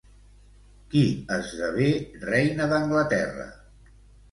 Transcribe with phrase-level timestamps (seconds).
[0.93, 1.03] Qui
[1.35, 1.91] esdevé
[2.33, 3.49] reina d'Anglaterra?